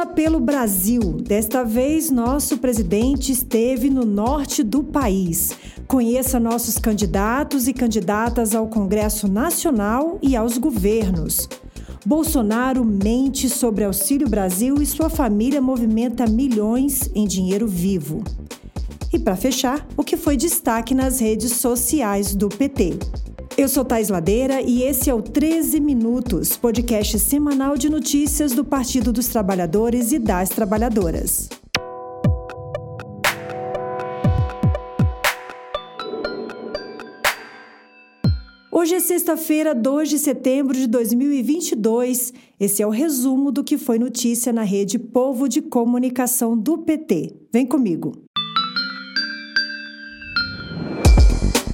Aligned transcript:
Lula 0.00 0.06
pelo 0.06 0.40
Brasil. 0.40 1.00
Desta 1.20 1.62
vez, 1.62 2.10
nosso 2.10 2.56
presidente 2.56 3.32
esteve 3.32 3.90
no 3.90 4.02
norte 4.02 4.62
do 4.62 4.82
país. 4.82 5.50
Conheça 5.86 6.40
nossos 6.40 6.78
candidatos 6.78 7.68
e 7.68 7.74
candidatas 7.74 8.54
ao 8.54 8.66
Congresso 8.68 9.28
Nacional 9.28 10.18
e 10.22 10.34
aos 10.34 10.56
governos. 10.56 11.46
Bolsonaro 12.06 12.82
mente 12.82 13.50
sobre 13.50 13.84
Auxílio 13.84 14.26
Brasil 14.26 14.80
e 14.80 14.86
sua 14.86 15.10
família 15.10 15.60
movimenta 15.60 16.26
milhões 16.26 17.10
em 17.14 17.26
dinheiro 17.26 17.66
vivo. 17.66 18.24
E 19.12 19.18
para 19.18 19.36
fechar, 19.36 19.86
o 19.98 20.02
que 20.02 20.16
foi 20.16 20.34
destaque 20.34 20.94
nas 20.94 21.20
redes 21.20 21.52
sociais 21.52 22.34
do 22.34 22.48
PT. 22.48 22.98
Eu 23.60 23.68
sou 23.68 23.84
Thais 23.84 24.08
Ladeira 24.08 24.62
e 24.62 24.84
esse 24.84 25.10
é 25.10 25.14
o 25.14 25.20
13 25.20 25.80
Minutos, 25.80 26.56
podcast 26.56 27.18
semanal 27.18 27.76
de 27.76 27.90
notícias 27.90 28.52
do 28.52 28.64
Partido 28.64 29.12
dos 29.12 29.28
Trabalhadores 29.28 30.12
e 30.12 30.18
das 30.18 30.48
Trabalhadoras. 30.48 31.46
Hoje 38.72 38.94
é 38.94 39.00
sexta-feira, 39.00 39.74
2 39.74 40.08
de 40.08 40.18
setembro 40.18 40.74
de 40.74 40.86
2022. 40.86 42.32
Esse 42.58 42.82
é 42.82 42.86
o 42.86 42.90
resumo 42.90 43.52
do 43.52 43.62
que 43.62 43.76
foi 43.76 43.98
notícia 43.98 44.54
na 44.54 44.62
rede 44.62 44.98
Povo 44.98 45.46
de 45.46 45.60
Comunicação 45.60 46.56
do 46.56 46.78
PT. 46.78 47.34
Vem 47.52 47.66
comigo. 47.66 48.29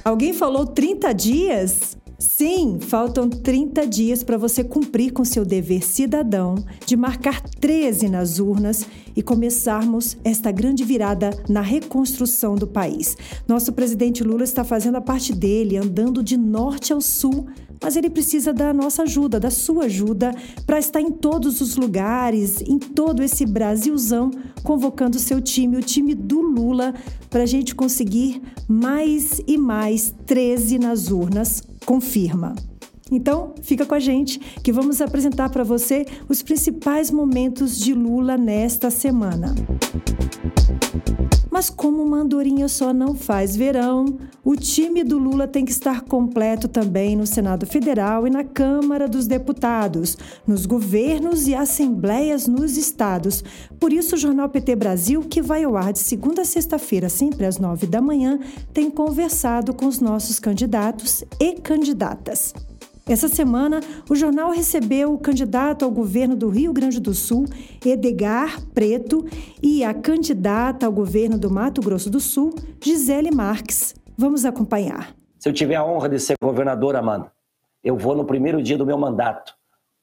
Alguém 0.07 0.31
falou 0.31 0.65
30 0.65 1.11
dias? 1.11 1.97
Sim, 2.17 2.79
faltam 2.79 3.29
30 3.29 3.85
dias 3.85 4.23
para 4.23 4.37
você 4.37 4.63
cumprir 4.63 5.11
com 5.11 5.25
seu 5.25 5.43
dever 5.43 5.83
cidadão 5.83 6.55
de 6.85 6.95
marcar 6.95 7.41
13 7.41 8.07
nas 8.07 8.39
urnas 8.39 8.87
e 9.13 9.21
começarmos 9.21 10.15
esta 10.23 10.49
grande 10.49 10.85
virada 10.85 11.31
na 11.49 11.59
reconstrução 11.59 12.55
do 12.55 12.65
país. 12.65 13.17
Nosso 13.45 13.73
presidente 13.73 14.23
Lula 14.23 14.45
está 14.45 14.63
fazendo 14.63 14.95
a 14.95 15.01
parte 15.01 15.33
dele, 15.33 15.75
andando 15.75 16.23
de 16.23 16.37
norte 16.37 16.93
ao 16.93 17.01
sul 17.01 17.45
mas 17.81 17.95
ele 17.95 18.09
precisa 18.09 18.53
da 18.53 18.73
nossa 18.73 19.03
ajuda, 19.03 19.39
da 19.39 19.49
sua 19.49 19.85
ajuda, 19.85 20.33
para 20.65 20.79
estar 20.79 21.01
em 21.01 21.11
todos 21.11 21.61
os 21.61 21.75
lugares, 21.75 22.61
em 22.61 22.77
todo 22.77 23.23
esse 23.23 23.45
Brasilzão, 23.45 24.31
convocando 24.63 25.19
seu 25.19 25.41
time, 25.41 25.77
o 25.77 25.81
time 25.81 26.13
do 26.13 26.41
Lula, 26.41 26.93
para 27.29 27.43
a 27.43 27.45
gente 27.45 27.75
conseguir 27.75 28.41
mais 28.67 29.41
e 29.47 29.57
mais 29.57 30.13
13 30.25 30.79
nas 30.79 31.11
urnas. 31.11 31.61
Confirma. 31.85 32.55
Então, 33.11 33.53
fica 33.61 33.85
com 33.85 33.95
a 33.95 33.99
gente 33.99 34.39
que 34.61 34.71
vamos 34.71 34.99
apresentar 34.99 35.49
para 35.49 35.63
você 35.63 36.05
os 36.27 36.41
principais 36.41 37.09
momentos 37.09 37.79
de 37.79 37.93
Lula 37.93 38.37
nesta 38.37 38.89
semana. 38.89 39.55
Mas 41.49 41.69
como 41.69 42.03
uma 42.03 42.19
andorinha 42.19 42.67
só 42.67 42.93
não 42.93 43.15
faz 43.15 43.55
verão, 43.55 44.19
o 44.43 44.55
time 44.55 45.03
do 45.03 45.17
Lula 45.17 45.47
tem 45.47 45.65
que 45.65 45.71
estar 45.71 46.01
completo 46.01 46.67
também 46.67 47.15
no 47.15 47.25
Senado 47.25 47.65
Federal 47.65 48.27
e 48.27 48.29
na 48.29 48.43
Câmara 48.43 49.07
dos 49.07 49.27
Deputados, 49.27 50.17
nos 50.45 50.65
governos 50.65 51.47
e 51.47 51.55
assembleias 51.55 52.47
nos 52.47 52.77
estados. 52.77 53.43
Por 53.79 53.91
isso, 53.91 54.15
o 54.15 54.19
Jornal 54.19 54.49
PT 54.49 54.75
Brasil, 54.75 55.21
que 55.21 55.41
vai 55.41 55.63
ao 55.63 55.75
ar 55.75 55.93
de 55.93 55.99
segunda 55.99 56.43
a 56.43 56.45
sexta-feira, 56.45 57.09
sempre 57.09 57.45
às 57.45 57.57
nove 57.57 57.87
da 57.87 58.01
manhã, 58.01 58.39
tem 58.73 58.91
conversado 58.91 59.73
com 59.73 59.87
os 59.87 59.99
nossos 59.99 60.39
candidatos 60.39 61.23
e 61.39 61.53
candidatas. 61.53 62.53
Essa 63.09 63.29
semana, 63.29 63.79
o 64.09 64.15
jornal 64.15 64.51
recebeu 64.51 65.13
o 65.13 65.17
candidato 65.17 65.85
ao 65.85 65.91
governo 65.91 66.35
do 66.35 66.49
Rio 66.49 66.73
Grande 66.73 66.99
do 66.99 67.13
Sul, 67.13 67.45
Edgar 67.85 68.61
Preto, 68.73 69.25
e 69.63 69.81
a 69.81 69.93
candidata 69.93 70.85
ao 70.85 70.91
governo 70.91 71.39
do 71.39 71.49
Mato 71.49 71.81
Grosso 71.81 72.09
do 72.09 72.19
Sul, 72.19 72.53
Gisele 72.83 73.31
Marques. 73.31 73.95
Vamos 74.17 74.43
acompanhar. 74.43 75.15
Se 75.39 75.47
eu 75.47 75.53
tiver 75.53 75.75
a 75.75 75.85
honra 75.85 76.09
de 76.09 76.19
ser 76.19 76.35
governador, 76.43 76.97
Amanda, 76.97 77.31
eu 77.81 77.95
vou 77.95 78.13
no 78.13 78.25
primeiro 78.25 78.61
dia 78.61 78.77
do 78.77 78.85
meu 78.85 78.97
mandato 78.97 79.53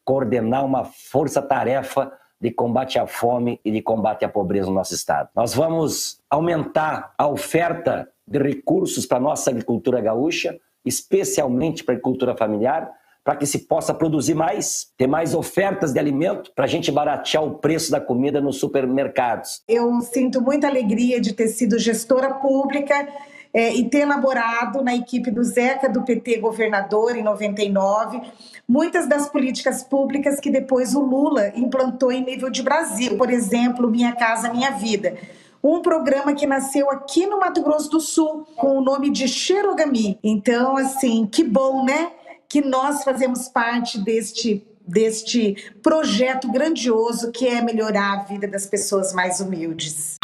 coordenar 0.03 0.65
uma 0.65 0.85
força-tarefa 0.85 2.11
de 2.41 2.51
combate 2.51 2.99
à 2.99 3.07
fome 3.07 3.61
e 3.63 3.71
de 3.71 3.83
combate 3.83 4.25
à 4.25 4.31
pobreza 4.31 4.69
no 4.69 4.75
nosso 4.75 4.95
estado. 4.95 5.29
Nós 5.37 5.53
vamos 5.53 6.21
aumentar 6.31 7.13
a 7.19 7.27
oferta 7.29 8.09
de 8.27 8.39
recursos 8.39 9.05
para 9.05 9.19
a 9.19 9.21
nossa 9.21 9.51
agricultura 9.51 10.01
gaúcha, 10.01 10.59
especialmente 10.85 11.83
para 11.83 11.95
a 11.95 11.97
agricultura 11.97 12.37
familiar, 12.37 12.91
para 13.25 13.37
que 13.37 13.47
se 13.47 13.61
possa 13.61 13.95
produzir 13.95 14.35
mais, 14.35 14.89
ter 14.99 15.07
mais 15.07 15.35
ofertas 15.35 15.93
de 15.93 15.99
alimento, 15.99 16.53
para 16.55 16.67
a 16.67 16.69
gente 16.69 16.93
baratear 16.93 17.43
o 17.43 17.59
preço 17.59 17.91
da 17.91 18.01
comida 18.01 18.41
nos 18.41 18.59
supermercados. 18.59 19.63
Eu 19.67 19.99
sinto 20.03 20.43
muita 20.43 20.67
alegria 20.67 21.19
de 21.21 21.33
ter 21.33 21.49
sido 21.49 21.79
gestora 21.79 22.35
pública 22.35 23.09
é, 23.55 23.73
e 23.73 23.89
ter 23.89 24.01
elaborado 24.01 24.83
na 24.83 24.95
equipe 24.95 25.31
do 25.31 25.43
Zeca, 25.43 25.89
do 25.89 26.03
PT 26.03 26.39
governador, 26.39 27.17
em 27.17 27.23
99, 27.23 28.21
muitas 28.69 29.09
das 29.09 29.29
políticas 29.29 29.83
públicas 29.83 30.39
que 30.39 30.51
depois 30.51 30.95
o 30.95 31.01
Lula 31.01 31.51
implantou 31.57 32.13
em 32.13 32.23
nível 32.23 32.51
de 32.51 32.63
Brasil. 32.63 33.17
Por 33.17 33.31
exemplo, 33.31 33.91
Minha 33.91 34.15
Casa 34.15 34.53
Minha 34.53 34.73
Vida 34.73 35.17
um 35.65 35.81
programa 35.81 36.35
que 36.35 36.47
nasceu 36.47 36.91
aqui 36.91 37.27
no 37.27 37.41
Mato 37.41 37.63
Grosso 37.63 37.89
do 37.91 37.99
Sul, 37.99 38.47
com 38.55 38.77
o 38.77 38.83
nome 38.83 39.09
de 39.09 39.27
Xerogami. 39.27 40.19
Então, 40.23 40.77
assim, 40.77 41.27
que 41.27 41.43
bom, 41.43 41.83
né? 41.83 42.13
Que 42.47 42.61
nós 42.61 43.03
fazemos 43.03 43.49
parte 43.49 43.99
deste 43.99 44.63
deste 44.87 45.73
projeto 45.83 46.53
grandioso 46.53 47.33
que 47.33 47.49
é 47.49 47.63
melhorar 47.63 48.13
a 48.13 48.23
vida 48.25 48.47
das 48.47 48.67
pessoas 48.67 49.15
mais 49.15 49.41
humildes. 49.41 50.19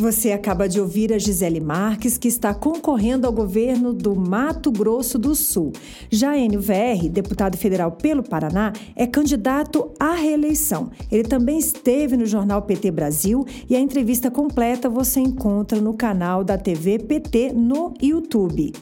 Você 0.00 0.32
acaba 0.32 0.66
de 0.66 0.80
ouvir 0.80 1.12
a 1.12 1.18
Gisele 1.18 1.60
Marques, 1.60 2.16
que 2.16 2.26
está 2.26 2.54
concorrendo 2.54 3.26
ao 3.26 3.32
governo 3.34 3.92
do 3.92 4.16
Mato 4.16 4.72
Grosso 4.72 5.18
do 5.18 5.34
Sul. 5.34 5.74
Já 6.08 6.34
NVR, 6.34 7.06
deputado 7.10 7.58
federal 7.58 7.92
pelo 7.92 8.22
Paraná, 8.22 8.72
é 8.96 9.06
candidato 9.06 9.90
à 10.00 10.14
reeleição. 10.14 10.90
Ele 11.12 11.24
também 11.24 11.58
esteve 11.58 12.16
no 12.16 12.24
jornal 12.24 12.62
PT 12.62 12.90
Brasil 12.90 13.44
e 13.68 13.76
a 13.76 13.78
entrevista 13.78 14.30
completa 14.30 14.88
você 14.88 15.20
encontra 15.20 15.78
no 15.82 15.92
canal 15.92 16.42
da 16.42 16.56
TV 16.56 16.98
PT 16.98 17.52
no 17.52 17.92
YouTube. 18.00 18.72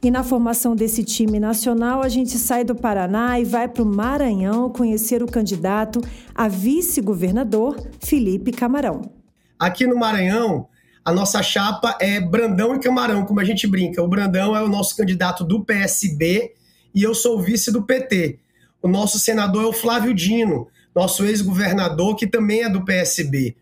E 0.00 0.12
na 0.12 0.22
formação 0.22 0.76
desse 0.76 1.02
time 1.02 1.40
nacional, 1.40 2.02
a 2.02 2.08
gente 2.08 2.38
sai 2.38 2.62
do 2.62 2.76
Paraná 2.76 3.40
e 3.40 3.44
vai 3.44 3.66
para 3.66 3.82
o 3.82 3.86
Maranhão 3.86 4.70
conhecer 4.70 5.24
o 5.24 5.26
candidato 5.26 6.00
a 6.32 6.46
vice-governador, 6.46 7.76
Felipe 7.98 8.52
Camarão. 8.52 9.17
Aqui 9.58 9.86
no 9.86 9.96
Maranhão, 9.96 10.68
a 11.04 11.12
nossa 11.12 11.42
chapa 11.42 11.96
é 12.00 12.20
Brandão 12.20 12.76
e 12.76 12.80
Camarão, 12.80 13.24
como 13.24 13.40
a 13.40 13.44
gente 13.44 13.66
brinca. 13.66 14.02
O 14.02 14.06
Brandão 14.06 14.54
é 14.54 14.62
o 14.62 14.68
nosso 14.68 14.96
candidato 14.96 15.42
do 15.42 15.64
PSB 15.64 16.52
e 16.94 17.02
eu 17.02 17.14
sou 17.14 17.40
vice 17.40 17.72
do 17.72 17.82
PT. 17.82 18.38
O 18.80 18.86
nosso 18.86 19.18
senador 19.18 19.64
é 19.64 19.66
o 19.66 19.72
Flávio 19.72 20.14
Dino, 20.14 20.68
nosso 20.94 21.24
ex-governador, 21.24 22.14
que 22.14 22.26
também 22.26 22.62
é 22.62 22.68
do 22.68 22.84
PSB. 22.84 23.56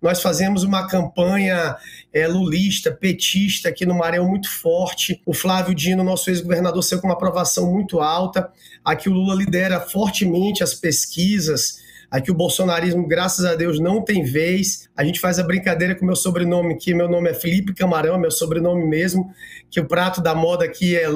Nós 0.00 0.22
fazemos 0.22 0.62
uma 0.62 0.88
campanha 0.88 1.76
é, 2.12 2.26
lulista, 2.26 2.90
petista 2.90 3.68
aqui 3.68 3.84
no 3.84 3.94
Maranhão 3.94 4.28
muito 4.28 4.50
forte. 4.50 5.20
O 5.26 5.34
Flávio 5.34 5.74
Dino, 5.74 6.02
nosso 6.02 6.30
ex-governador, 6.30 6.82
saiu 6.82 7.00
com 7.00 7.06
uma 7.08 7.14
aprovação 7.14 7.70
muito 7.70 8.00
alta. 8.00 8.50
Aqui 8.84 9.08
o 9.08 9.12
Lula 9.12 9.34
lidera 9.34 9.80
fortemente 9.80 10.62
as 10.62 10.72
pesquisas 10.72 11.81
Aqui 12.12 12.30
o 12.30 12.34
bolsonarismo, 12.34 13.08
graças 13.08 13.42
a 13.46 13.54
Deus, 13.54 13.80
não 13.80 14.02
tem 14.02 14.22
vez. 14.22 14.86
A 14.94 15.02
gente 15.02 15.18
faz 15.18 15.38
a 15.38 15.42
brincadeira 15.42 15.94
com 15.94 16.02
o 16.02 16.06
meu 16.06 16.14
sobrenome, 16.14 16.76
que 16.76 16.92
meu 16.92 17.08
nome 17.08 17.30
é 17.30 17.32
Felipe 17.34 17.72
Camarão, 17.72 18.16
é 18.16 18.18
meu 18.18 18.30
sobrenome 18.30 18.86
mesmo, 18.86 19.30
que 19.70 19.80
o 19.80 19.86
prato 19.86 20.20
da 20.20 20.34
moda 20.34 20.62
aqui 20.62 20.94
é, 20.94 21.06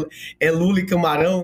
é 0.40 0.50
Lula 0.50 0.80
e 0.80 0.86
Camarão. 0.86 1.42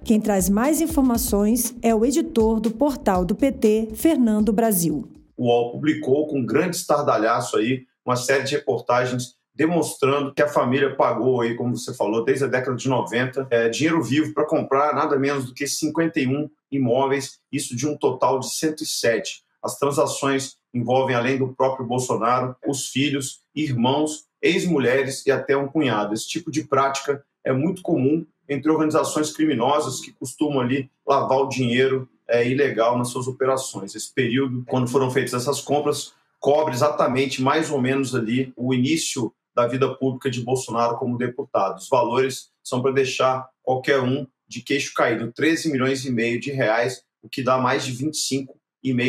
Quem 0.02 0.18
traz 0.18 0.48
mais 0.48 0.80
informações 0.80 1.74
é 1.82 1.94
o 1.94 2.06
editor 2.06 2.58
do 2.58 2.70
portal 2.70 3.22
do 3.22 3.34
PT, 3.34 3.90
Fernando 3.94 4.54
Brasil. 4.54 5.06
O 5.36 5.46
UOL 5.46 5.72
publicou 5.72 6.26
com 6.26 6.46
grande 6.46 6.76
estardalhaço 6.76 7.58
aí 7.58 7.82
uma 8.04 8.16
série 8.16 8.44
de 8.44 8.54
reportagens 8.54 9.34
demonstrando 9.56 10.34
que 10.34 10.42
a 10.42 10.48
família 10.48 10.94
pagou 10.94 11.40
aí, 11.40 11.54
como 11.54 11.76
você 11.76 11.94
falou, 11.94 12.22
desde 12.22 12.44
a 12.44 12.48
década 12.48 12.76
de 12.76 12.88
90, 12.88 13.48
é, 13.50 13.68
dinheiro 13.70 14.02
vivo 14.02 14.34
para 14.34 14.44
comprar 14.44 14.94
nada 14.94 15.18
menos 15.18 15.46
do 15.46 15.54
que 15.54 15.66
51 15.66 16.50
imóveis, 16.70 17.40
isso 17.50 17.74
de 17.74 17.86
um 17.86 17.96
total 17.96 18.38
de 18.38 18.54
107. 18.54 19.42
As 19.62 19.78
transações 19.78 20.56
envolvem, 20.74 21.16
além 21.16 21.38
do 21.38 21.54
próprio 21.54 21.86
Bolsonaro, 21.86 22.54
os 22.66 22.88
filhos, 22.88 23.40
irmãos, 23.54 24.26
ex-mulheres 24.42 25.24
e 25.24 25.32
até 25.32 25.56
um 25.56 25.66
cunhado. 25.66 26.12
Esse 26.12 26.28
tipo 26.28 26.50
de 26.50 26.62
prática 26.62 27.24
é 27.42 27.52
muito 27.52 27.80
comum 27.80 28.26
entre 28.46 28.70
organizações 28.70 29.32
criminosas 29.32 30.00
que 30.00 30.12
costumam 30.12 30.60
ali 30.60 30.90
lavar 31.06 31.38
o 31.38 31.48
dinheiro 31.48 32.06
é, 32.28 32.46
ilegal 32.46 32.98
nas 32.98 33.08
suas 33.08 33.26
operações. 33.26 33.94
Esse 33.94 34.12
período, 34.12 34.64
quando 34.68 34.88
foram 34.88 35.10
feitas 35.10 35.32
essas 35.32 35.62
compras, 35.62 36.12
cobre 36.38 36.74
exatamente 36.74 37.42
mais 37.42 37.70
ou 37.70 37.80
menos 37.80 38.14
ali 38.14 38.52
o 38.54 38.74
início 38.74 39.32
da 39.56 39.66
vida 39.66 39.92
pública 39.94 40.30
de 40.30 40.42
Bolsonaro 40.42 40.98
como 40.98 41.16
deputado. 41.16 41.78
Os 41.78 41.88
valores 41.88 42.50
são 42.62 42.82
para 42.82 42.92
deixar 42.92 43.48
qualquer 43.62 44.00
um 44.00 44.26
de 44.46 44.60
queixo 44.60 44.92
caído, 44.94 45.32
13 45.32 45.72
milhões 45.72 46.04
e 46.04 46.12
meio 46.12 46.38
de 46.38 46.52
reais, 46.52 47.02
o 47.22 47.28
que 47.28 47.42
dá 47.42 47.56
mais 47.56 47.84
de 47.84 47.92
25,5 47.92 48.48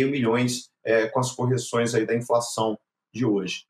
milhões 0.10 0.70
é, 0.86 1.08
com 1.08 1.20
as 1.20 1.32
correções 1.34 1.94
aí 1.94 2.06
da 2.06 2.16
inflação 2.16 2.80
de 3.14 3.26
hoje. 3.26 3.66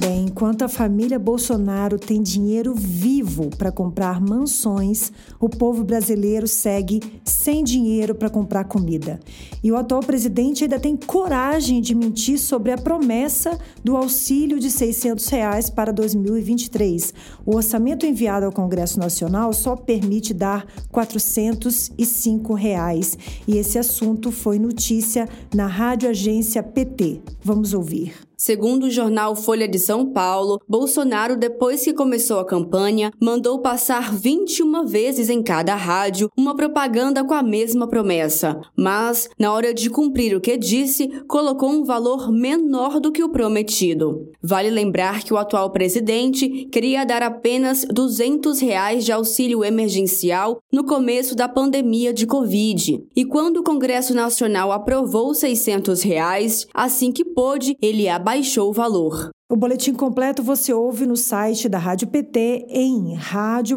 Bem, 0.00 0.24
enquanto 0.24 0.62
a 0.62 0.68
família 0.68 1.18
Bolsonaro 1.18 1.98
tem 1.98 2.22
dinheiro 2.22 2.74
vivo 2.74 3.50
para 3.50 3.70
comprar 3.70 4.18
mansões, 4.18 5.12
o 5.38 5.46
povo 5.46 5.84
brasileiro 5.84 6.48
segue 6.48 7.20
sem 7.22 7.62
dinheiro 7.62 8.14
para 8.14 8.30
comprar 8.30 8.64
comida. 8.64 9.20
E 9.62 9.70
o 9.70 9.76
atual 9.76 10.00
presidente 10.00 10.64
ainda 10.64 10.80
tem 10.80 10.96
coragem 10.96 11.82
de 11.82 11.94
mentir 11.94 12.38
sobre 12.38 12.72
a 12.72 12.78
promessa 12.78 13.58
do 13.84 13.94
auxílio 13.94 14.58
de 14.58 14.70
600 14.70 15.28
reais 15.28 15.68
para 15.68 15.92
2023. 15.92 17.12
O 17.44 17.56
orçamento 17.56 18.06
enviado 18.06 18.46
ao 18.46 18.52
Congresso 18.52 18.98
Nacional 18.98 19.52
só 19.52 19.76
permite 19.76 20.32
dar 20.32 20.66
405 20.90 22.54
reais. 22.54 23.18
E 23.46 23.58
esse 23.58 23.78
assunto 23.78 24.32
foi 24.32 24.58
notícia 24.58 25.28
na 25.54 25.66
Rádio 25.66 26.08
Agência 26.08 26.62
PT. 26.62 27.20
Vamos 27.44 27.74
ouvir. 27.74 28.29
Segundo 28.40 28.84
o 28.84 28.90
jornal 28.90 29.36
Folha 29.36 29.68
de 29.68 29.78
São 29.78 30.14
Paulo, 30.14 30.62
Bolsonaro, 30.66 31.36
depois 31.36 31.84
que 31.84 31.92
começou 31.92 32.38
a 32.38 32.46
campanha, 32.46 33.12
mandou 33.20 33.58
passar 33.58 34.14
21 34.14 34.86
vezes 34.86 35.28
em 35.28 35.42
cada 35.42 35.74
rádio 35.74 36.30
uma 36.34 36.56
propaganda 36.56 37.22
com 37.22 37.34
a 37.34 37.42
mesma 37.42 37.86
promessa. 37.86 38.58
Mas, 38.74 39.28
na 39.38 39.52
hora 39.52 39.74
de 39.74 39.90
cumprir 39.90 40.34
o 40.34 40.40
que 40.40 40.56
disse, 40.56 41.06
colocou 41.28 41.68
um 41.68 41.84
valor 41.84 42.32
menor 42.32 42.98
do 42.98 43.12
que 43.12 43.22
o 43.22 43.28
prometido. 43.28 44.30
Vale 44.42 44.70
lembrar 44.70 45.22
que 45.22 45.34
o 45.34 45.36
atual 45.36 45.68
presidente 45.68 46.66
queria 46.72 47.04
dar 47.04 47.22
apenas 47.22 47.84
200 47.84 48.58
reais 48.58 49.04
de 49.04 49.12
auxílio 49.12 49.62
emergencial 49.62 50.62
no 50.72 50.84
começo 50.84 51.36
da 51.36 51.46
pandemia 51.46 52.10
de 52.10 52.26
Covid. 52.26 53.04
E 53.14 53.22
quando 53.22 53.58
o 53.58 53.62
Congresso 53.62 54.14
Nacional 54.14 54.72
aprovou 54.72 55.34
600 55.34 56.00
reais, 56.00 56.66
assim 56.72 57.12
que 57.12 57.22
pôde, 57.22 57.76
ele 57.82 58.08
baixou 58.30 58.70
o 58.70 58.72
valor. 58.72 59.30
O 59.50 59.56
boletim 59.56 59.92
completo 59.92 60.40
você 60.40 60.72
ouve 60.72 61.04
no 61.04 61.16
site 61.16 61.68
da 61.68 61.78
Rádio 61.78 62.06
PT 62.06 62.66
em 62.68 63.14
radio.pt.org.br. 63.14 63.70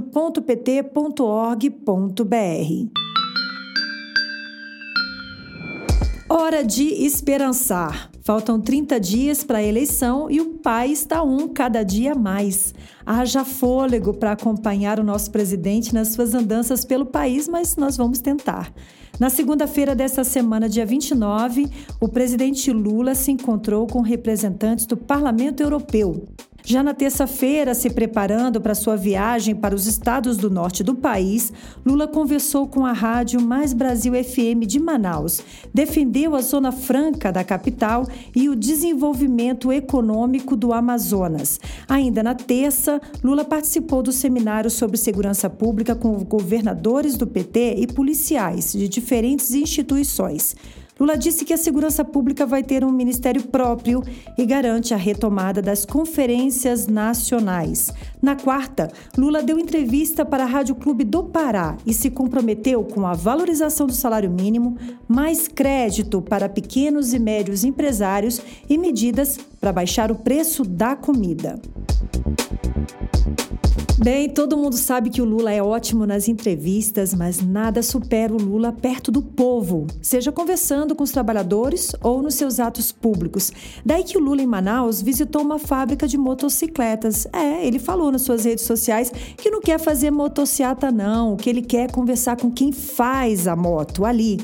Hora 6.29 6.63
de 6.63 6.83
esperançar. 6.83 8.11
Faltam 8.21 8.61
30 8.61 8.99
dias 8.99 9.43
para 9.43 9.57
a 9.57 9.63
eleição 9.63 10.29
e 10.29 10.39
o 10.39 10.59
país 10.59 10.99
está 10.99 11.23
um 11.23 11.47
cada 11.47 11.81
dia 11.81 12.13
mais. 12.13 12.75
Haja 13.03 13.43
fôlego 13.43 14.13
para 14.13 14.33
acompanhar 14.33 14.99
o 14.99 15.03
nosso 15.03 15.31
presidente 15.31 15.95
nas 15.95 16.09
suas 16.09 16.35
andanças 16.35 16.85
pelo 16.85 17.07
país, 17.07 17.47
mas 17.47 17.75
nós 17.75 17.97
vamos 17.97 18.19
tentar. 18.19 18.71
Na 19.23 19.29
segunda-feira 19.29 19.95
desta 19.95 20.21
semana, 20.25 20.67
dia 20.67 20.85
29, 20.85 21.69
o 21.97 22.09
presidente 22.09 22.69
Lula 22.73 23.15
se 23.15 23.31
encontrou 23.31 23.87
com 23.87 24.01
representantes 24.01 24.85
do 24.85 24.97
Parlamento 24.97 25.63
Europeu. 25.63 26.25
Já 26.65 26.81
na 26.81 26.93
terça-feira, 26.93 27.75
se 27.75 27.89
preparando 27.89 28.61
para 28.61 28.73
sua 28.73 28.95
viagem 28.95 29.53
para 29.53 29.75
os 29.75 29.85
estados 29.85 30.37
do 30.37 30.49
norte 30.49 30.81
do 30.81 30.95
país, 30.95 31.51
Lula 31.85 32.07
conversou 32.07 32.65
com 32.65 32.85
a 32.85 32.93
rádio 32.93 33.41
Mais 33.41 33.73
Brasil 33.73 34.13
FM 34.13 34.65
de 34.65 34.79
Manaus, 34.79 35.41
defendeu 35.73 36.33
a 36.33 36.41
Zona 36.41 36.71
Franca 36.71 37.33
da 37.33 37.43
capital 37.43 38.07
e 38.33 38.47
o 38.47 38.55
desenvolvimento 38.55 39.73
econômico 39.73 40.55
do 40.55 40.71
Amazonas. 40.71 41.59
Ainda 41.85 42.23
na 42.23 42.33
terça, 42.33 43.01
Lula 43.21 43.43
participou 43.43 44.01
do 44.01 44.13
seminário 44.13 44.71
sobre 44.71 44.95
segurança 44.95 45.49
pública 45.49 45.93
com 45.93 46.13
governadores 46.23 47.17
do 47.17 47.27
PT 47.27 47.75
e 47.79 47.87
policiais 47.87 48.71
de 48.71 48.87
diferentes 48.87 49.53
instituições. 49.53 50.55
Lula 50.99 51.17
disse 51.17 51.43
que 51.43 51.53
a 51.53 51.57
segurança 51.57 52.05
pública 52.05 52.45
vai 52.45 52.61
ter 52.61 52.83
um 52.83 52.91
ministério 52.91 53.43
próprio 53.43 54.03
e 54.37 54.45
garante 54.45 54.93
a 54.93 54.97
retomada 54.97 55.61
das 55.61 55.85
conferências 55.85 56.87
nacionais. 56.87 57.91
Na 58.21 58.35
quarta, 58.35 58.91
Lula 59.17 59.41
deu 59.41 59.57
entrevista 59.57 60.23
para 60.23 60.43
a 60.43 60.47
Rádio 60.47 60.75
Clube 60.75 61.03
do 61.03 61.23
Pará 61.23 61.75
e 61.85 61.93
se 61.93 62.09
comprometeu 62.09 62.83
com 62.83 63.07
a 63.07 63.13
valorização 63.13 63.87
do 63.87 63.93
salário 63.93 64.29
mínimo, 64.29 64.77
mais 65.07 65.47
crédito 65.47 66.21
para 66.21 66.47
pequenos 66.47 67.13
e 67.13 67.19
médios 67.19 67.63
empresários 67.63 68.39
e 68.69 68.77
medidas 68.77 69.39
para 69.59 69.73
baixar 69.73 70.11
o 70.11 70.15
preço 70.15 70.63
da 70.63 70.95
comida. 70.95 71.59
Bem, 74.03 74.27
todo 74.27 74.57
mundo 74.57 74.75
sabe 74.75 75.09
que 75.09 75.21
o 75.21 75.25
Lula 75.25 75.49
é 75.49 75.63
ótimo 75.63 76.05
nas 76.05 76.27
entrevistas, 76.27 77.13
mas 77.13 77.41
nada 77.41 77.81
supera 77.81 78.33
o 78.33 78.37
Lula 78.37 78.73
perto 78.73 79.09
do 79.09 79.21
povo, 79.21 79.87
seja 80.01 80.29
conversando 80.29 80.93
com 80.93 81.05
os 81.05 81.11
trabalhadores 81.11 81.93
ou 82.01 82.21
nos 82.21 82.35
seus 82.35 82.59
atos 82.59 82.91
públicos. 82.91 83.49
Daí 83.85 84.03
que 84.03 84.17
o 84.17 84.21
Lula 84.21 84.41
em 84.41 84.45
Manaus 84.45 85.01
visitou 85.01 85.41
uma 85.41 85.57
fábrica 85.57 86.05
de 86.05 86.17
motocicletas. 86.17 87.25
É, 87.31 87.65
ele 87.65 87.79
falou 87.79 88.11
nas 88.11 88.23
suas 88.23 88.43
redes 88.43 88.65
sociais 88.65 89.09
que 89.37 89.49
não 89.49 89.61
quer 89.61 89.79
fazer 89.79 90.11
motociata 90.11 90.91
não, 90.91 91.37
que 91.37 91.49
ele 91.49 91.61
quer 91.61 91.89
conversar 91.89 92.35
com 92.35 92.51
quem 92.51 92.73
faz 92.73 93.47
a 93.47 93.55
moto 93.55 94.03
ali 94.03 94.37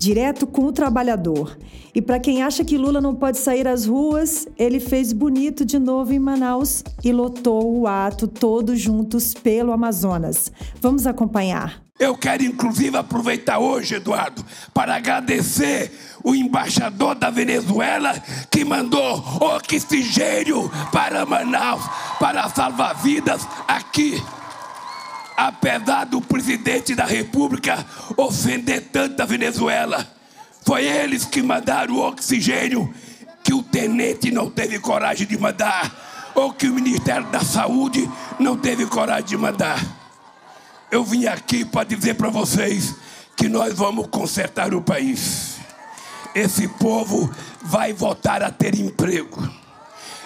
direto 0.00 0.46
com 0.46 0.64
o 0.64 0.72
trabalhador. 0.72 1.58
E 1.94 2.00
para 2.00 2.18
quem 2.18 2.42
acha 2.42 2.64
que 2.64 2.78
Lula 2.78 3.02
não 3.02 3.14
pode 3.14 3.36
sair 3.36 3.68
às 3.68 3.84
ruas, 3.84 4.48
ele 4.56 4.80
fez 4.80 5.12
bonito 5.12 5.62
de 5.62 5.78
novo 5.78 6.14
em 6.14 6.18
Manaus 6.18 6.82
e 7.04 7.12
lotou 7.12 7.80
o 7.80 7.86
ato 7.86 8.26
todos 8.26 8.80
juntos 8.80 9.34
pelo 9.34 9.72
Amazonas. 9.72 10.50
Vamos 10.80 11.06
acompanhar. 11.06 11.82
Eu 11.98 12.16
quero 12.16 12.42
inclusive 12.42 12.96
aproveitar 12.96 13.58
hoje, 13.58 13.96
Eduardo, 13.96 14.42
para 14.72 14.96
agradecer 14.96 15.92
o 16.24 16.34
embaixador 16.34 17.14
da 17.14 17.28
Venezuela 17.28 18.14
que 18.50 18.64
mandou 18.64 19.22
oxigênio 19.38 20.70
para 20.90 21.26
Manaus 21.26 21.82
para 22.18 22.48
salvar 22.48 22.94
vidas 23.02 23.46
aqui 23.68 24.18
apesar 25.40 26.04
do 26.04 26.20
presidente 26.20 26.94
da 26.94 27.06
República 27.06 27.86
ofender 28.14 28.88
tanto 28.92 29.22
a 29.22 29.24
Venezuela. 29.24 30.06
Foi 30.66 30.84
eles 30.84 31.24
que 31.24 31.40
mandaram 31.40 31.94
o 31.94 32.06
oxigênio 32.06 32.92
que 33.42 33.54
o 33.54 33.62
tenente 33.62 34.30
não 34.30 34.50
teve 34.50 34.78
coragem 34.78 35.26
de 35.26 35.38
mandar, 35.38 36.30
ou 36.34 36.52
que 36.52 36.68
o 36.68 36.74
Ministério 36.74 37.26
da 37.28 37.40
Saúde 37.40 38.08
não 38.38 38.54
teve 38.54 38.84
coragem 38.84 39.28
de 39.28 39.36
mandar. 39.38 39.82
Eu 40.90 41.02
vim 41.02 41.24
aqui 41.24 41.64
para 41.64 41.84
dizer 41.84 42.14
para 42.16 42.28
vocês 42.28 42.94
que 43.34 43.48
nós 43.48 43.72
vamos 43.72 44.08
consertar 44.08 44.74
o 44.74 44.82
país. 44.82 45.56
Esse 46.34 46.68
povo 46.68 47.30
vai 47.62 47.94
voltar 47.94 48.42
a 48.42 48.50
ter 48.50 48.74
emprego. 48.74 49.50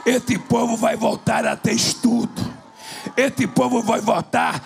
Esse 0.05 0.37
povo 0.39 0.77
vai 0.77 0.97
voltar 0.97 1.47
a 1.47 1.55
ter 1.57 1.75
estudo. 1.75 2.53
Esse 3.17 3.47
povo 3.47 3.81
vai 3.81 4.01
voltar 4.01 4.61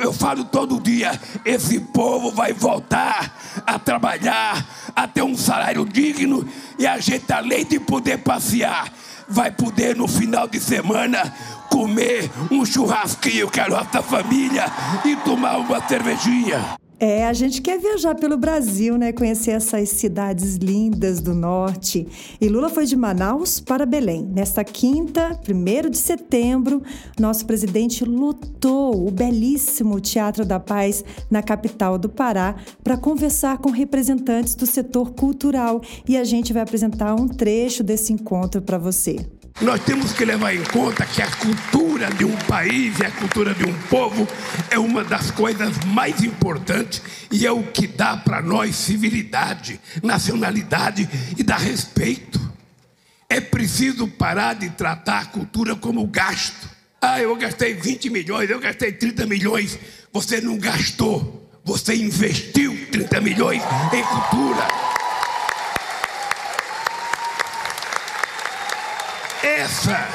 eu 0.00 0.12
falo 0.12 0.44
todo 0.44 0.80
dia: 0.80 1.18
esse 1.44 1.80
povo 1.80 2.30
vai 2.30 2.52
voltar 2.52 3.36
a 3.66 3.78
trabalhar, 3.78 4.66
a 4.94 5.06
ter 5.06 5.22
um 5.22 5.36
salário 5.36 5.84
digno 5.84 6.46
e 6.78 6.86
a 6.86 6.98
gente, 6.98 7.32
além 7.32 7.64
de 7.64 7.78
poder 7.78 8.18
passear, 8.18 8.90
vai 9.28 9.50
poder 9.50 9.96
no 9.96 10.08
final 10.08 10.48
de 10.48 10.58
semana 10.58 11.32
comer 11.70 12.30
um 12.50 12.64
churrasquinho 12.66 13.50
com 13.50 13.60
a 13.60 13.68
nossa 13.68 14.02
família 14.02 14.66
e 15.04 15.14
tomar 15.16 15.58
uma 15.58 15.86
cervejinha. 15.86 16.79
É, 17.02 17.26
a 17.26 17.32
gente 17.32 17.62
quer 17.62 17.80
viajar 17.80 18.14
pelo 18.14 18.36
Brasil, 18.36 18.98
né? 18.98 19.10
Conhecer 19.10 19.52
essas 19.52 19.88
cidades 19.88 20.56
lindas 20.56 21.18
do 21.18 21.34
norte. 21.34 22.06
E 22.38 22.46
Lula 22.46 22.68
foi 22.68 22.84
de 22.84 22.94
Manaus 22.94 23.58
para 23.58 23.86
Belém. 23.86 24.22
Nesta 24.22 24.62
quinta, 24.62 25.40
1 25.48 25.88
de 25.88 25.96
setembro, 25.96 26.82
nosso 27.18 27.46
presidente 27.46 28.04
lotou 28.04 29.08
o 29.08 29.10
belíssimo 29.10 29.98
Teatro 29.98 30.44
da 30.44 30.60
Paz 30.60 31.02
na 31.30 31.42
capital 31.42 31.96
do 31.96 32.10
Pará 32.10 32.56
para 32.84 32.98
conversar 32.98 33.56
com 33.56 33.70
representantes 33.70 34.54
do 34.54 34.66
setor 34.66 35.12
cultural. 35.12 35.80
E 36.06 36.18
a 36.18 36.24
gente 36.24 36.52
vai 36.52 36.60
apresentar 36.60 37.14
um 37.14 37.26
trecho 37.26 37.82
desse 37.82 38.12
encontro 38.12 38.60
para 38.60 38.76
você. 38.76 39.39
Nós 39.60 39.84
temos 39.84 40.14
que 40.14 40.24
levar 40.24 40.54
em 40.54 40.64
conta 40.64 41.04
que 41.04 41.20
a 41.20 41.30
cultura 41.36 42.10
de 42.10 42.24
um 42.24 42.34
país 42.46 42.98
e 42.98 43.04
a 43.04 43.10
cultura 43.10 43.54
de 43.54 43.62
um 43.64 43.74
povo 43.90 44.26
é 44.70 44.78
uma 44.78 45.04
das 45.04 45.30
coisas 45.30 45.76
mais 45.84 46.22
importantes 46.22 47.02
e 47.30 47.46
é 47.46 47.52
o 47.52 47.64
que 47.64 47.86
dá 47.86 48.16
para 48.16 48.40
nós 48.40 48.74
civilidade, 48.74 49.78
nacionalidade 50.02 51.06
e 51.36 51.42
dá 51.42 51.58
respeito. 51.58 52.40
É 53.28 53.38
preciso 53.38 54.08
parar 54.08 54.54
de 54.54 54.70
tratar 54.70 55.20
a 55.20 55.26
cultura 55.26 55.76
como 55.76 56.06
gasto. 56.06 56.70
Ah, 56.98 57.20
eu 57.20 57.36
gastei 57.36 57.74
20 57.74 58.08
milhões, 58.08 58.48
eu 58.48 58.58
gastei 58.58 58.92
30 58.92 59.26
milhões. 59.26 59.78
Você 60.10 60.40
não 60.40 60.56
gastou, 60.56 61.50
você 61.62 61.94
investiu 61.94 62.88
30 62.90 63.20
milhões 63.20 63.62
em 63.92 64.02
cultura. 64.02 64.89
Essa 69.60 70.08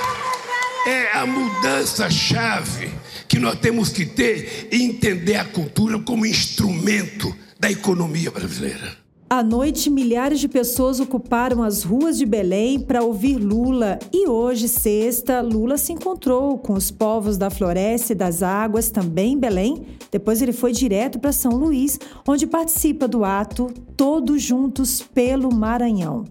é 0.88 1.20
a 1.20 1.28
mudança-chave 1.28 2.90
que 3.28 3.38
nós 3.38 3.60
temos 3.60 3.90
que 3.90 4.04
ter 4.04 4.70
e 4.72 4.82
entender 4.82 5.36
a 5.36 5.46
cultura 5.46 6.00
como 6.00 6.26
instrumento 6.26 7.32
da 7.60 7.70
economia 7.70 8.32
brasileira. 8.32 8.98
À 9.30 9.44
noite, 9.44 9.92
milhares 9.92 10.40
de 10.40 10.48
pessoas 10.48 11.00
ocuparam 11.00 11.62
as 11.62 11.84
ruas 11.84 12.18
de 12.18 12.26
Belém 12.26 12.80
para 12.80 13.04
ouvir 13.04 13.38
Lula. 13.38 14.00
E 14.12 14.28
hoje, 14.28 14.68
sexta, 14.68 15.42
Lula 15.42 15.78
se 15.78 15.94
encontrou 15.94 16.58
com 16.58 16.74
os 16.74 16.90
povos 16.90 17.38
da 17.38 17.52
Floresta 17.52 18.14
e 18.14 18.16
das 18.16 18.42
Águas, 18.42 18.90
também 18.90 19.34
em 19.34 19.40
Belém. 19.40 19.86
Depois, 20.12 20.42
ele 20.42 20.54
foi 20.54 20.72
direto 20.72 21.20
para 21.20 21.32
São 21.32 21.52
Luís, 21.52 22.00
onde 22.28 22.48
participa 22.48 23.08
do 23.08 23.24
ato 23.24 23.72
Todos 23.96 24.42
Juntos 24.42 25.04
pelo 25.04 25.54
Maranhão. 25.54 26.26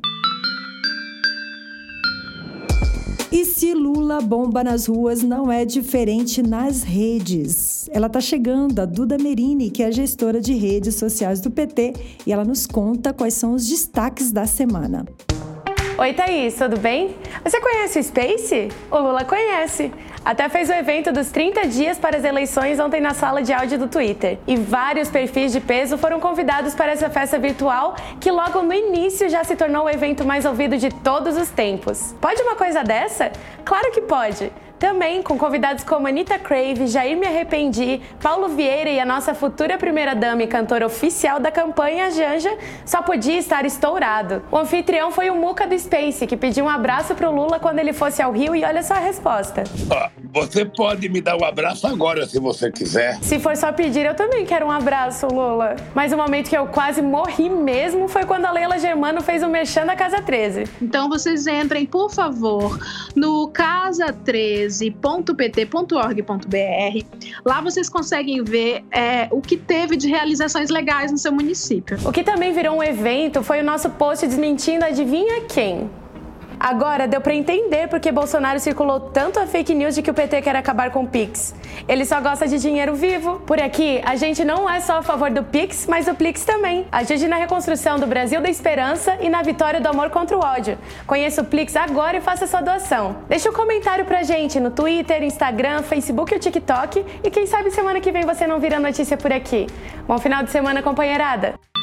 E 3.34 3.44
se 3.44 3.74
Lula 3.74 4.20
bomba 4.20 4.62
nas 4.62 4.86
ruas, 4.86 5.24
não 5.24 5.50
é 5.50 5.64
diferente 5.64 6.40
nas 6.40 6.84
redes. 6.84 7.90
Ela 7.92 8.06
está 8.06 8.20
chegando, 8.20 8.78
a 8.78 8.84
Duda 8.84 9.18
Merini, 9.18 9.72
que 9.72 9.82
é 9.82 9.90
gestora 9.90 10.40
de 10.40 10.54
redes 10.54 10.94
sociais 10.94 11.40
do 11.40 11.50
PT, 11.50 11.94
e 12.24 12.32
ela 12.32 12.44
nos 12.44 12.64
conta 12.64 13.12
quais 13.12 13.34
são 13.34 13.54
os 13.54 13.68
destaques 13.68 14.30
da 14.30 14.46
semana. 14.46 15.04
Oi, 15.98 16.12
Thaís, 16.12 16.54
tudo 16.54 16.78
bem? 16.78 17.16
Você 17.42 17.60
conhece 17.60 17.98
o 17.98 18.04
Space? 18.04 18.68
O 18.88 18.98
Lula 18.98 19.24
conhece. 19.24 19.90
Até 20.24 20.48
fez 20.48 20.70
o 20.70 20.72
evento 20.72 21.12
dos 21.12 21.30
30 21.30 21.66
dias 21.66 21.98
para 21.98 22.16
as 22.16 22.24
eleições 22.24 22.80
ontem 22.80 22.98
na 22.98 23.12
sala 23.12 23.42
de 23.42 23.52
áudio 23.52 23.78
do 23.78 23.88
Twitter. 23.88 24.38
E 24.46 24.56
vários 24.56 25.10
perfis 25.10 25.52
de 25.52 25.60
peso 25.60 25.98
foram 25.98 26.18
convidados 26.18 26.74
para 26.74 26.92
essa 26.92 27.10
festa 27.10 27.38
virtual, 27.38 27.94
que 28.18 28.30
logo 28.30 28.62
no 28.62 28.72
início 28.72 29.28
já 29.28 29.44
se 29.44 29.54
tornou 29.54 29.84
o 29.84 29.90
evento 29.90 30.24
mais 30.24 30.46
ouvido 30.46 30.78
de 30.78 30.88
todos 30.88 31.36
os 31.36 31.50
tempos. 31.50 32.14
Pode 32.22 32.40
uma 32.40 32.56
coisa 32.56 32.82
dessa? 32.82 33.30
Claro 33.66 33.92
que 33.92 34.00
pode! 34.00 34.50
Também 34.78 35.22
com 35.22 35.38
convidados 35.38 35.84
como 35.84 36.06
Anitta 36.06 36.38
Crave, 36.38 36.86
Jair 36.88 37.16
Me 37.16 37.26
Arrependi, 37.26 38.00
Paulo 38.20 38.48
Vieira 38.48 38.90
e 38.90 38.98
a 38.98 39.04
nossa 39.04 39.34
futura 39.34 39.78
primeira-dama 39.78 40.42
e 40.42 40.46
cantora 40.46 40.84
oficial 40.86 41.38
da 41.38 41.50
campanha, 41.50 42.10
Janja, 42.10 42.56
só 42.84 43.00
podia 43.00 43.38
estar 43.38 43.64
estourado. 43.64 44.42
O 44.50 44.58
anfitrião 44.58 45.10
foi 45.10 45.30
o 45.30 45.36
Muca 45.36 45.66
do 45.66 45.78
Space, 45.78 46.26
que 46.26 46.36
pediu 46.36 46.64
um 46.64 46.68
abraço 46.68 47.14
pro 47.14 47.30
Lula 47.30 47.58
quando 47.60 47.78
ele 47.78 47.92
fosse 47.92 48.20
ao 48.20 48.32
Rio 48.32 48.54
e 48.54 48.64
olha 48.64 48.82
só 48.82 48.94
a 48.94 48.98
resposta. 48.98 49.64
você 50.32 50.64
pode 50.64 51.08
me 51.08 51.20
dar 51.20 51.36
um 51.36 51.44
abraço 51.44 51.86
agora, 51.86 52.26
se 52.26 52.40
você 52.40 52.70
quiser. 52.70 53.18
Se 53.22 53.38
for 53.38 53.56
só 53.56 53.72
pedir, 53.72 54.04
eu 54.04 54.14
também 54.14 54.44
quero 54.44 54.66
um 54.66 54.70
abraço, 54.70 55.26
Lula. 55.28 55.76
Mas 55.94 56.12
o 56.12 56.16
momento 56.16 56.50
que 56.50 56.58
eu 56.58 56.66
quase 56.66 57.00
morri 57.00 57.48
mesmo 57.48 58.08
foi 58.08 58.24
quando 58.24 58.46
a 58.46 58.52
Leila 58.52 58.78
Germano 58.78 59.22
fez 59.22 59.42
o 59.42 59.48
Merchan 59.48 59.86
da 59.86 59.94
Casa 59.94 60.20
13. 60.20 60.64
Então 60.82 61.08
vocês 61.08 61.46
entrem, 61.46 61.86
por 61.86 62.10
favor, 62.10 62.78
no 63.14 63.48
Casa 63.48 64.12
13 64.12 64.63
13.pt.org.br. 64.64 67.04
Lá 67.44 67.60
vocês 67.60 67.88
conseguem 67.88 68.42
ver 68.42 68.84
é, 68.90 69.28
o 69.30 69.40
que 69.40 69.56
teve 69.56 69.96
de 69.96 70.08
realizações 70.08 70.70
legais 70.70 71.12
no 71.12 71.18
seu 71.18 71.32
município. 71.32 71.98
O 72.04 72.12
que 72.12 72.22
também 72.22 72.52
virou 72.52 72.76
um 72.76 72.82
evento 72.82 73.42
foi 73.42 73.60
o 73.60 73.64
nosso 73.64 73.90
post 73.90 74.26
desmentindo 74.26 74.84
adivinha 74.84 75.42
quem? 75.42 75.88
Agora 76.64 77.06
deu 77.06 77.20
para 77.20 77.34
entender 77.34 77.88
porque 77.88 78.10
Bolsonaro 78.10 78.58
circulou 78.58 78.98
tanto 78.98 79.38
a 79.38 79.46
fake 79.46 79.74
news 79.74 79.94
de 79.94 80.00
que 80.00 80.10
o 80.10 80.14
PT 80.14 80.40
quer 80.40 80.56
acabar 80.56 80.90
com 80.90 81.02
o 81.02 81.06
Pix. 81.06 81.54
Ele 81.86 82.06
só 82.06 82.22
gosta 82.22 82.48
de 82.48 82.58
dinheiro 82.58 82.94
vivo. 82.94 83.38
Por 83.40 83.60
aqui, 83.60 84.00
a 84.02 84.16
gente 84.16 84.42
não 84.46 84.68
é 84.68 84.80
só 84.80 84.96
a 84.96 85.02
favor 85.02 85.30
do 85.30 85.44
Pix, 85.44 85.86
mas 85.86 86.06
do 86.06 86.14
Plix 86.14 86.42
também. 86.42 86.86
Ajude 86.90 87.28
na 87.28 87.36
reconstrução 87.36 87.98
do 87.98 88.06
Brasil 88.06 88.40
da 88.40 88.48
esperança 88.48 89.18
e 89.20 89.28
na 89.28 89.42
vitória 89.42 89.78
do 89.78 89.88
amor 89.90 90.08
contra 90.08 90.38
o 90.38 90.40
ódio. 90.40 90.78
Conheça 91.06 91.42
o 91.42 91.44
Plix 91.44 91.76
agora 91.76 92.16
e 92.16 92.22
faça 92.22 92.46
sua 92.46 92.62
doação. 92.62 93.16
Deixe 93.28 93.46
um 93.46 93.52
comentário 93.52 94.06
pra 94.06 94.22
gente 94.22 94.58
no 94.58 94.70
Twitter, 94.70 95.22
Instagram, 95.22 95.82
Facebook 95.82 96.34
e 96.34 96.38
TikTok. 96.38 97.04
E 97.22 97.30
quem 97.30 97.46
sabe 97.46 97.72
semana 97.72 98.00
que 98.00 98.10
vem 98.10 98.24
você 98.24 98.46
não 98.46 98.58
vira 98.58 98.80
notícia 98.80 99.18
por 99.18 99.30
aqui. 99.30 99.66
Bom 100.08 100.16
final 100.16 100.42
de 100.42 100.50
semana, 100.50 100.82
companheirada! 100.82 101.73